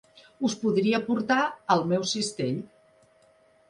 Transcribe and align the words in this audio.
Us 0.47 0.55
podria 0.63 1.03
portar 1.11 1.39
al 1.77 1.87
meu 1.95 2.09
cistell. 2.17 2.61